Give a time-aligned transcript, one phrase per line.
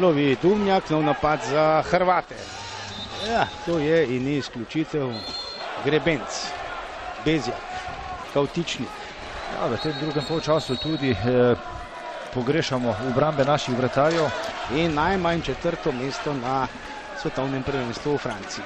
[0.00, 2.36] lovi Dumnjak, nov napad za Hrvate.
[3.32, 5.08] Ja, to je in ni izključitev
[5.84, 6.46] Grebenc,
[7.24, 7.62] Bezjak,
[8.34, 8.88] Kautičnik.
[9.54, 11.56] Ja, v tem drugem polčasu tudi eh,
[12.34, 14.28] pogrešamo obrambe naših vratarjev.
[14.74, 16.66] In najmanj četrto mesto na
[17.22, 18.64] svetovnem prvenstvu v Franciji.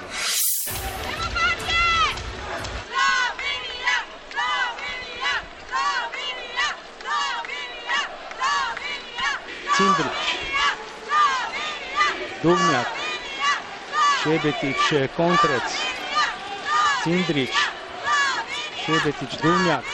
[9.77, 10.50] Cindrič,
[12.43, 12.89] Dubnjak,
[14.17, 15.69] Šebetič, Kontrec,
[17.05, 17.69] Cindrič,
[18.85, 19.85] Šebetič, Dubnjak,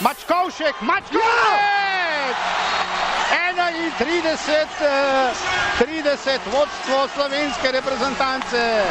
[0.00, 2.36] Mačkovšek, Mačkovšek!
[3.98, 5.32] 31,
[5.78, 8.84] 30 vodstvo slovenske reprezentance.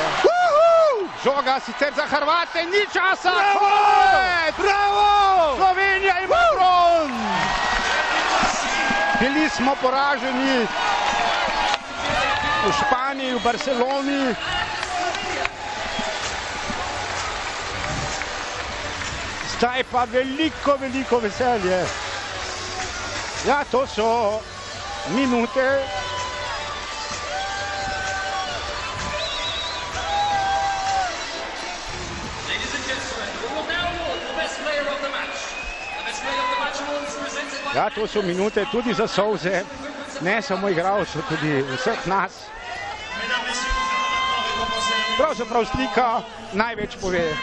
[1.23, 3.31] Žoga sicer za Hrvate, ni časa!
[3.31, 4.55] Konec!
[4.57, 5.55] Bravo!
[5.55, 7.11] Slovenija ima bron!
[9.19, 10.67] Bili smo poraženi
[12.63, 14.21] v Španiji, v Barceloni.
[19.57, 21.83] Zdaj pa veliko, veliko veselje.
[23.47, 24.39] Ja, to so
[25.11, 25.83] minute.
[37.75, 39.65] Ja, to so minute tudi za solze,
[40.21, 42.31] ne samo igralcev, tudi vseh nas.
[45.17, 46.21] Pravzaprav slika
[46.53, 47.35] največ pove.